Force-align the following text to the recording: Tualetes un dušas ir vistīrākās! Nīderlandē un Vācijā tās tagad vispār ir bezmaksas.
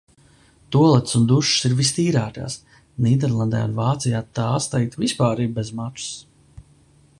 Tualetes 0.75 1.17
un 1.19 1.27
dušas 1.31 1.67
ir 1.69 1.75
vistīrākās! 1.81 2.55
Nīderlandē 3.07 3.61
un 3.67 3.77
Vācijā 3.81 4.25
tās 4.39 4.71
tagad 4.75 5.01
vispār 5.05 5.45
ir 5.47 5.55
bezmaksas. 5.61 6.19